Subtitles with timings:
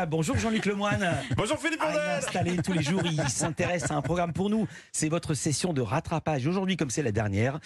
[0.00, 1.12] Ah, bonjour Jean-Luc Lemoine.
[1.36, 4.48] Bonjour Philippe il est Vandel installé tous les jours, il s'intéresse à un programme pour
[4.48, 4.68] nous.
[4.92, 6.46] C'est votre session de rattrapage.
[6.46, 7.58] Aujourd'hui, comme c'est la dernière,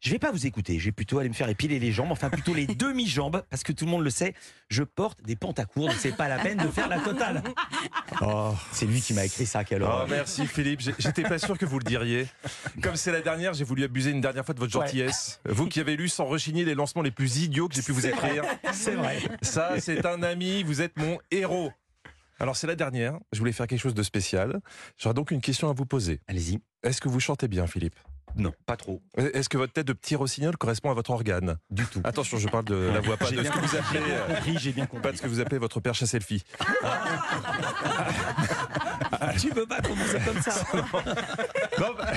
[0.00, 0.78] je vais pas vous écouter.
[0.78, 3.72] Je vais plutôt aller me faire épiler les jambes, enfin plutôt les demi-jambes, parce que
[3.72, 4.34] tout le monde le sait,
[4.68, 7.42] je porte des pantacours, donc c'est pas la peine de faire la totale.
[8.22, 10.08] Oh, C'est lui qui m'a écrit ça, quelle oh, horreur.
[10.08, 12.26] merci Philippe, j'étais pas sûr que vous le diriez.
[12.82, 14.84] Comme c'est la dernière, j'ai voulu abuser une dernière fois de votre Ouais.
[14.86, 15.40] gentillesse.
[15.48, 18.06] Vous qui avez lu sans rechigner les lancements les plus idiots que j'ai pu vous
[18.06, 18.42] écrire.
[18.72, 19.20] C'est vrai.
[19.42, 21.72] Ça, c'est un ami, vous êtes mon héros.
[22.40, 24.60] Alors c'est la dernière, je voulais faire quelque chose de spécial.
[24.98, 26.20] J'aurais donc une question à vous poser.
[26.26, 26.58] Allez-y.
[26.82, 27.96] Est-ce que vous chantez bien Philippe?
[28.36, 29.02] Non, pas trop.
[29.16, 31.56] Est-ce que votre tête de petit rossignol correspond à votre organe?
[31.70, 32.00] Du tout.
[32.04, 34.00] Attention, je parle de la voix, pas de ce que vous appelez...
[34.00, 36.06] J'ai bien euh, compris, j'ai bien Pas de ce que vous appelez votre perche à
[36.06, 36.44] selfie.
[39.38, 40.52] Tu peux pas commencer comme ça.
[41.78, 42.12] Non, bah,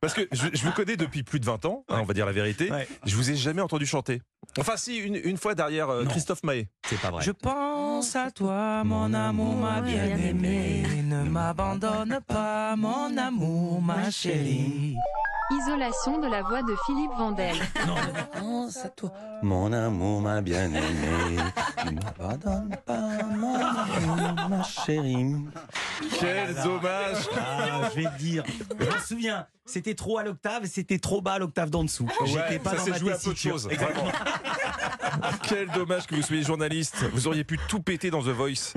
[0.00, 2.26] parce que je, je vous connais depuis plus de 20 ans, hein, on va dire
[2.26, 2.70] la vérité.
[2.70, 2.88] Ouais.
[3.04, 4.22] Je vous ai jamais entendu chanter.
[4.58, 6.04] Enfin, si, une, une fois derrière euh.
[6.04, 6.68] Christophe Maé.
[6.88, 7.22] C'est pas vrai.
[7.22, 10.84] Je pense à toi, mon amour, ma bien-aimée.
[11.04, 14.96] Ne m'abandonne pas, mon amour, ma chérie.
[15.50, 17.54] Isolation de la voix de Philippe Vandel.
[17.76, 19.12] Je pense à toi.
[19.42, 21.36] Mon amour, ma bien-aimée,
[21.78, 25.36] tu ne m'abandonnes pas, mon amour, ma chérie.
[26.18, 28.44] Quels hommages Ah, je vais te dire.
[28.78, 32.08] Je me souviens, c'était trop à l'octave c'était trop bas à l'octave d'en dessous.
[32.26, 33.68] J'étais pas ça s'est joué à peu de choses.
[33.70, 34.10] Exactement.
[35.48, 37.04] Quel dommage que vous soyez journaliste.
[37.12, 38.74] Vous auriez pu tout péter dans The Voice.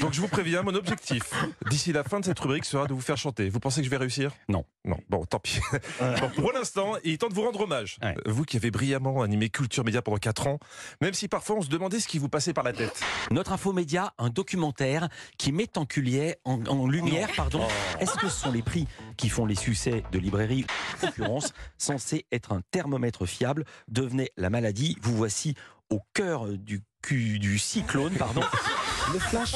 [0.00, 1.22] Donc je vous préviens, mon objectif,
[1.68, 3.48] d'ici la fin de cette rubrique, sera de vous faire chanter.
[3.48, 4.32] Vous pensez que je vais réussir?
[4.48, 4.64] Non.
[4.84, 5.60] Non, bon, tant pis.
[6.00, 7.98] Bon, pour l'instant, il est temps de vous rendre hommage.
[8.02, 8.14] Ouais.
[8.26, 10.58] Vous qui avez brillamment animé Culture Média pendant 4 ans,
[11.02, 12.98] même si parfois on se demandait ce qui vous passait par la tête.
[13.30, 17.62] Notre infomédia, un documentaire qui met en, culier- en, en lumière, pardon,
[18.00, 20.66] est-ce que ce sont les prix qui font les succès de librairie
[21.02, 24.96] En l'occurrence, censé être un thermomètre fiable, devenait la maladie.
[25.02, 25.54] Vous voici
[25.90, 28.42] au cœur du, cul- du cyclone, pardon.
[29.12, 29.54] Le flash,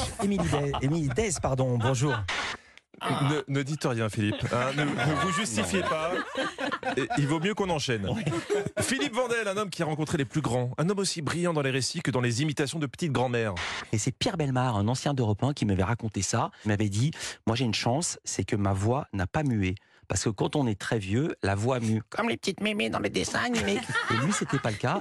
[0.81, 2.13] Émilie Dez, pardon, bonjour.
[3.03, 4.35] Ne, ne dites rien, Philippe.
[4.53, 6.11] hein, ne, ne vous justifiez pas.
[6.97, 8.07] Et il vaut mieux qu'on enchaîne.
[8.79, 11.61] Philippe Vandel, un homme qui a rencontré les plus grands, un homme aussi brillant dans
[11.61, 13.53] les récits que dans les imitations de petites grand-mères.
[13.91, 16.51] Et c'est Pierre Belmar, un ancien d'Europe 1, qui m'avait raconté ça.
[16.65, 17.11] Il m'avait dit,
[17.47, 19.75] moi j'ai une chance, c'est que ma voix n'a pas mué.
[20.07, 22.03] Parce que quand on est très vieux, la voix mue.
[22.11, 23.79] Comme les petites mémés dans les dessins animés.
[24.11, 24.99] Et lui, c'était pas le cas.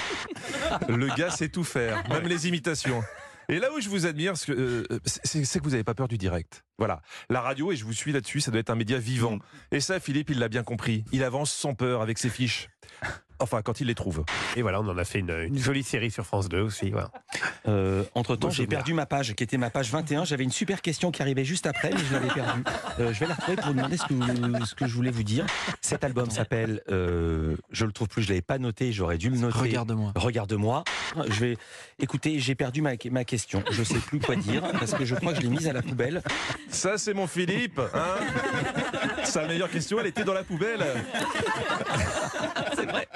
[0.89, 3.03] Le gars sait tout faire, même les imitations.
[3.49, 6.09] Et là où je vous admire, c'est que, euh, c'est que vous n'avez pas peur
[6.09, 6.65] du direct.
[6.79, 7.03] Voilà.
[7.29, 9.39] La radio, et je vous suis là-dessus, ça doit être un média vivant.
[9.71, 11.05] Et ça, Philippe, il l'a bien compris.
[11.13, 12.69] Il avance sans peur avec ses fiches.
[13.41, 14.25] Enfin, quand il les trouve.
[14.57, 16.91] Et voilà, on en a fait une, une jolie série sur France 2 aussi.
[16.91, 17.11] Voilà.
[17.67, 20.25] Euh, entre temps, Bon j'ai perdu ma page, qui était ma page 21.
[20.25, 22.63] J'avais une super question qui arrivait juste après, mais je l'avais perdue.
[23.01, 25.25] Euh, je vais la retrouver pour vous demander ce que, ce que je voulais vous
[25.25, 25.47] dire.
[25.81, 29.37] Cet album s'appelle, euh, je le trouve plus, je l'avais pas noté, j'aurais dû le
[29.37, 29.59] noter.
[29.59, 30.13] Regarde-moi.
[30.15, 30.85] Regarde-moi.
[31.29, 31.57] Je vais,
[31.99, 33.65] écoutez, j'ai perdu ma, ma question.
[33.73, 35.83] Je sais plus quoi dire parce que je crois que je l'ai mise à la
[35.83, 36.23] poubelle.
[36.69, 37.81] Ça, c'est mon Philippe.
[37.81, 38.15] Hein
[39.25, 40.81] Sa meilleure question, elle était dans la poubelle.
[42.75, 43.09] C'est vrai.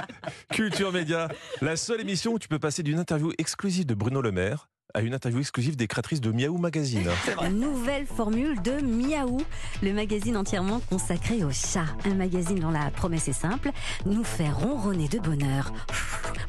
[0.51, 1.29] Culture Média,
[1.61, 5.03] la seule émission où tu peux passer d'une interview exclusive de Bruno Le Maire à
[5.03, 7.09] une interview exclusive des créatrices de Miaou Magazine.
[7.53, 9.43] Nouvelle formule de Miaou,
[9.83, 11.95] le magazine entièrement consacré aux chats.
[12.07, 13.71] Un magazine dont la promesse est simple,
[14.07, 15.73] nous faire ronronner de bonheur.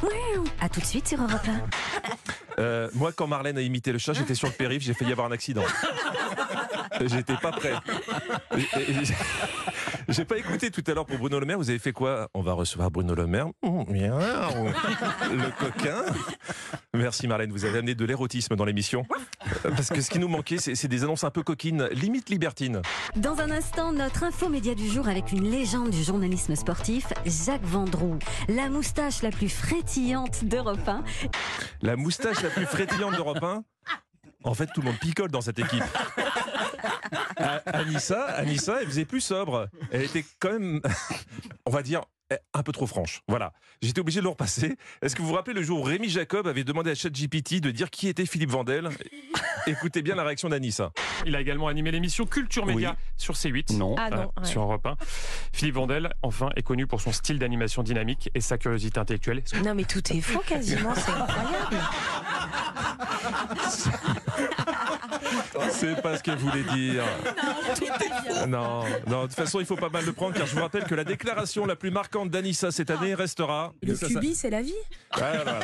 [0.01, 0.45] Miaou.
[0.61, 2.38] À tout de suite sur Europe 1.
[2.59, 5.27] Euh, moi, quand Marlène a imité le chat, j'étais sur le périph', j'ai failli avoir
[5.27, 5.63] un accident.
[7.05, 7.73] J'étais pas prêt.
[10.09, 11.57] J'ai pas écouté tout à l'heure pour Bruno Le Maire.
[11.57, 12.29] Vous avez fait quoi?
[12.33, 13.47] On va recevoir Bruno Le Maire.
[13.63, 14.69] Miaou.
[15.31, 16.01] Le coquin.
[16.95, 19.05] Merci Marlène, vous avez amené de l'érotisme dans l'émission.
[19.65, 22.81] Euh, Parce que ce qui nous manquait, c'est des annonces un peu coquines, limite libertines.
[23.15, 28.17] Dans un instant, notre infomédia du jour avec une légende du journalisme sportif, Jacques Vendroux.
[28.47, 31.03] La moustache la plus frétillante d'Europe 1.
[31.83, 33.63] La moustache la plus frétillante d'Europe 1
[34.43, 35.83] En fait, tout le monde picole dans cette équipe.
[37.65, 39.67] Anissa, Anissa, elle faisait plus sobre.
[39.91, 40.81] Elle était quand même,
[41.65, 42.01] on va dire,
[42.53, 43.21] un peu trop franche.
[43.27, 43.53] Voilà.
[43.81, 44.75] J'étais obligé de le repasser.
[45.01, 47.71] Est-ce que vous vous rappelez le jour où Rémi Jacob avait demandé à ChatGPT de
[47.71, 48.89] dire qui était Philippe Vandel?
[49.65, 50.91] Écoutez bien la réaction d'Anissa.
[51.25, 53.05] Il a également animé l'émission Culture Média Oui.
[53.17, 53.75] sur C8.
[53.77, 53.95] Non.
[53.97, 54.45] Ah non, ouais.
[54.45, 54.95] Sur Europe 1.
[55.53, 59.43] Philippe Vandel, enfin, est connu pour son style d'animation dynamique et sa curiosité intellectuelle.
[59.65, 61.77] Non mais tout est faux quasiment, c'est incroyable.
[65.71, 67.03] C'est pas ce qu'elle voulait dire.
[68.47, 70.85] Non, non, de toute façon, il faut pas mal le prendre car je vous rappelle
[70.85, 73.73] que la déclaration la plus marquante d'Anissa cette année restera.
[73.81, 74.73] Le cubi, c'est la vie
[75.15, 75.59] voilà.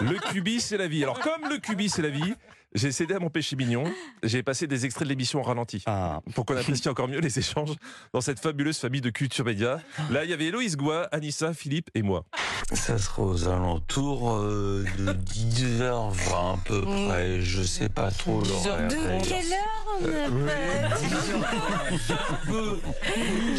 [0.00, 1.02] Le cubi, c'est la vie.
[1.02, 2.34] Alors, comme le cubi, c'est la vie,
[2.72, 3.82] J'ai cédé à mon péché mignon.
[4.22, 5.82] J'ai passé des extraits de l'émission en ralenti.
[5.86, 7.74] Ah, Pour qu'on apprécie encore mieux les échanges
[8.12, 9.80] dans cette fabuleuse famille de culture média.
[10.10, 12.24] Là, il y avait Héloïse Goua, Anissa, Philippe et moi.
[12.72, 17.40] Ça sera aux alentours euh, de 10h20 à peu près.
[17.40, 18.88] Je sais pas trop l'horaire.
[18.88, 20.90] De quelle heure on appelle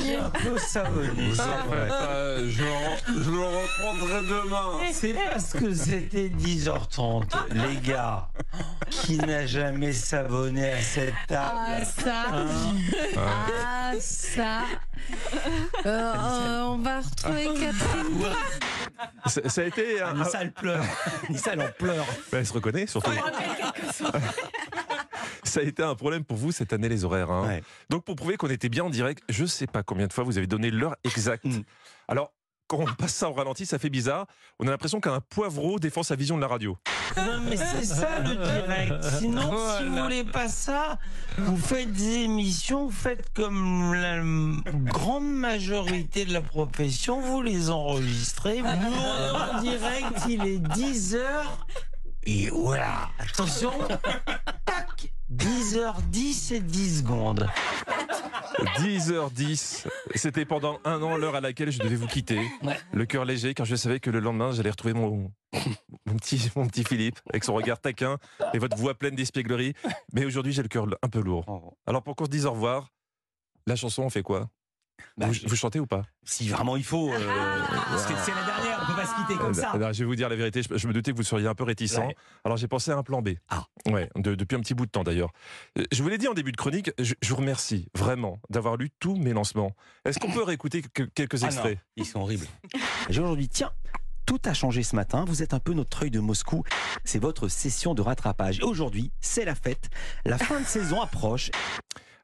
[0.05, 1.87] J'ai un peu savonné, c'est vrai.
[1.91, 2.63] Euh, je,
[3.23, 4.91] je le reprendrai demain.
[4.91, 7.23] C'est parce que c'était 10h30.
[7.51, 8.27] Les gars,
[8.89, 12.25] qui n'a jamais savonné à cette Ah, table ça.
[13.17, 14.61] Ah, ça.
[15.85, 18.23] Euh, euh, on va retrouver Catherine.
[19.25, 20.13] Ça, ça a été un.
[20.13, 20.83] Nissa, elle pleure.
[21.29, 22.05] Nissa, elle en pleure.
[22.31, 23.11] Bah, elle se reconnaît surtout.
[25.43, 27.29] Ça a été un problème pour vous cette année les horaires.
[27.31, 27.45] hein.
[27.47, 27.63] Ouais.
[27.89, 30.37] Donc pour prouver qu'on était bien en direct, je sais pas combien de fois vous
[30.37, 31.43] avez donné l'heure exacte.
[31.45, 31.63] Mm.
[32.07, 32.31] Alors
[32.71, 34.27] quand on passe ça au ralenti, ça fait bizarre.
[34.57, 36.77] On a l'impression qu'un poivreau défend sa vision de la radio.
[37.17, 39.03] Non, mais c'est ça le direct.
[39.19, 40.97] Sinon, si vous voulez pas ça,
[41.37, 44.21] vous faites des émissions, vous faites comme la
[44.89, 48.61] grande majorité de la profession, vous les enregistrez.
[48.61, 51.67] On est en direct, il est 10 heures.
[52.23, 53.73] Et voilà, attention,
[54.65, 57.49] tac, 10h10 et 10 secondes.
[58.79, 62.39] 10h10, c'était pendant un an l'heure à laquelle je devais vous quitter.
[62.93, 65.31] Le cœur léger car je savais que le lendemain j'allais retrouver mon,
[66.05, 68.17] mon, petit, mon petit Philippe avec son regard taquin
[68.53, 69.73] et votre voix pleine d'espièglerie.
[70.13, 71.75] Mais aujourd'hui j'ai le cœur un peu lourd.
[71.85, 72.89] Alors pour qu'on se dise au revoir,
[73.67, 74.49] la chanson on fait quoi?
[75.17, 76.03] Bah, vous, vous chantez ou pas?
[76.23, 77.11] Si vraiment il faut.
[77.11, 77.17] euh,
[77.89, 79.71] parce que c'est la dernière, on peut pas se quitter comme ça.
[79.75, 81.47] Euh, non, je vais vous dire la vérité, je, je me doutais que vous seriez
[81.47, 81.97] un peu réticent.
[81.97, 82.15] Ouais.
[82.43, 83.29] Alors j'ai pensé à un plan B.
[83.49, 83.63] Ah.
[83.89, 85.31] Ouais, de- depuis un petit bout de temps d'ailleurs.
[85.77, 88.77] Euh, Je vous l'ai dit en début de chronique, je, je vous remercie vraiment d'avoir
[88.77, 89.71] lu tous mes lancements.
[90.05, 92.45] Est-ce qu'on peut réécouter que- quelques Ah non, extraits ils sont horribles.
[93.09, 93.71] J'ai aujourd'hui, tiens,
[94.27, 95.25] tout a changé ce matin.
[95.27, 96.63] Vous êtes un peu notre œil de Moscou.
[97.03, 98.59] C'est votre session de rattrapage.
[98.59, 99.89] Et aujourd'hui, c'est la fête.
[100.25, 101.49] La fin de saison approche.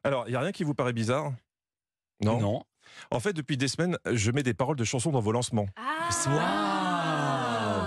[0.04, 1.32] Alors, il n'y a rien qui vous paraît bizarre?
[2.22, 2.40] Non.
[2.40, 2.62] Non.
[3.10, 5.66] En fait, depuis des semaines, je mets des paroles de chansons dans vos lancements.
[6.26, 6.38] Waouh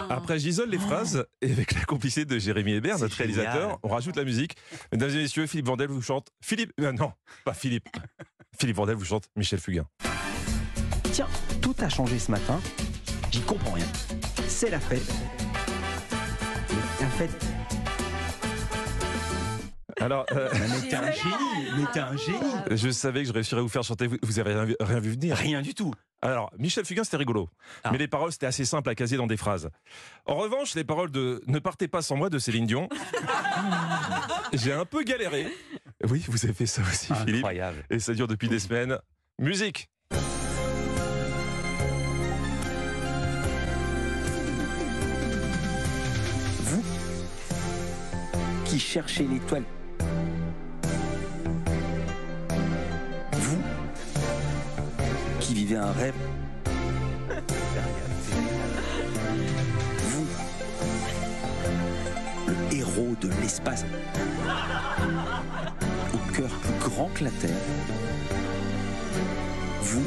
[0.09, 4.15] Après, j'isole les phrases et avec la complicité de Jérémy Hébert, notre réalisateur, on rajoute
[4.15, 4.55] la musique.
[4.91, 6.29] Mesdames et messieurs, Philippe Vandel vous chante.
[6.41, 6.71] Philippe.
[6.79, 7.11] euh, non,
[7.45, 7.89] pas Philippe.
[8.59, 9.85] Philippe Vandel vous chante Michel Fugain.
[11.11, 11.27] Tiens,
[11.61, 12.59] tout a changé ce matin.
[13.31, 13.85] J'y comprends rien.
[14.47, 15.11] C'est la fête.
[16.99, 17.50] La fête.
[20.01, 21.69] Alors, euh, Mais t'es un génie.
[21.77, 22.37] Mais t'es un génie.
[22.71, 24.07] je savais que je réussirais à vous faire chanter.
[24.07, 25.35] Vous, vous avez rien, vu- rien vu venir.
[25.37, 25.93] Rien du tout.
[26.23, 27.49] Alors, Michel Fugain, c'était rigolo.
[27.83, 27.89] Ah.
[27.91, 29.69] Mais les paroles, c'était assez simple à caser dans des phrases.
[30.25, 32.89] En revanche, les paroles de Ne partez pas sans moi de Céline Dion,
[34.53, 35.47] j'ai un peu galéré.
[36.09, 37.37] Oui, vous avez fait ça aussi, Philippe.
[37.37, 37.83] Incroyable.
[37.89, 38.97] Et ça dure depuis des semaines.
[39.39, 39.87] Musique
[46.63, 46.83] Vous
[48.65, 49.63] qui cherchez l'étoile.
[55.39, 56.13] Qui vivez un rêve.
[60.07, 60.27] Vous,
[62.47, 63.85] le héros de l'espace.
[66.13, 67.51] Au cœur plus grand que la Terre.
[69.81, 70.05] Vous,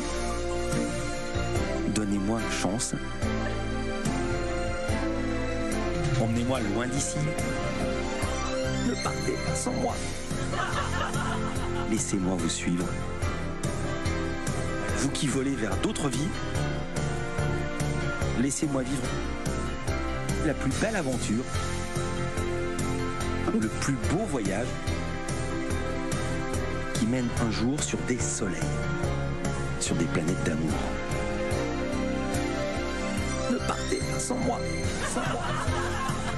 [1.94, 2.94] donnez-moi une chance.
[6.22, 7.16] Emmenez-moi loin d'ici.
[8.86, 9.94] Ne partez pas sans moi.
[11.90, 12.86] Laissez-moi vous suivre.
[15.04, 16.30] Vous qui volez vers d'autres vies,
[18.40, 19.02] laissez-moi vivre
[20.46, 21.44] la plus belle aventure,
[23.52, 24.66] le plus beau voyage
[26.94, 28.62] qui mène un jour sur des soleils,
[29.78, 30.72] sur des planètes d'amour.
[33.52, 34.58] Ne partez pas sans moi.
[35.12, 35.42] Sans moi.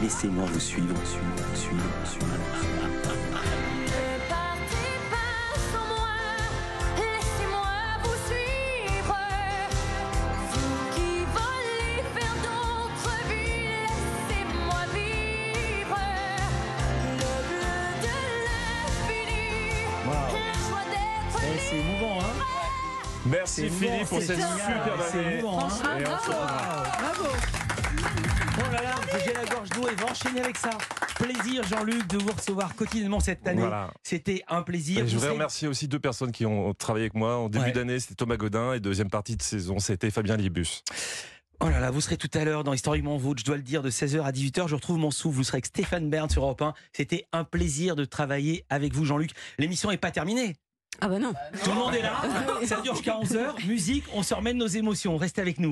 [0.02, 1.85] Laissez-moi vous suivre, suivre, suivre,
[20.08, 22.24] Eh, c'est émouvant, hein
[23.26, 25.38] Merci Philippe pour cette génial, superbe c'est année.
[25.38, 25.98] émouvant, hein.
[25.98, 26.82] Et on se revoit.
[28.58, 28.94] Oh là là,
[29.24, 30.70] j'ai la gorge nouée, va enchaîner avec ça.
[31.16, 33.62] Plaisir Jean-Luc de vous recevoir quotidiennement cette année.
[33.62, 33.90] Voilà.
[34.02, 35.04] C'était un plaisir.
[35.04, 37.36] Et je voudrais remercier aussi deux personnes qui ont travaillé avec moi.
[37.36, 37.72] En début Ouais.
[37.72, 40.82] d'année, c'était Thomas Godin et deuxième partie de saison, c'était Fabien Libus.
[41.60, 43.82] Oh là là, vous serez tout à l'heure dans Historiquement Vôtre, je dois le dire,
[43.82, 44.68] de 16h à 18h.
[44.68, 45.36] Je retrouve mon souffle.
[45.36, 46.74] Vous serez avec Stéphane Bern sur Europe 1.
[46.92, 49.30] C'était un plaisir de travailler avec vous, Jean-Luc.
[49.58, 50.56] L'émission n'est pas terminée.
[51.00, 51.32] Ah bah non.
[51.62, 52.22] Tout le monde est là.
[52.66, 53.66] Ça dure jusqu'à 11h.
[53.66, 55.16] Musique, on se remet de nos émotions.
[55.16, 55.64] Restez avec nous.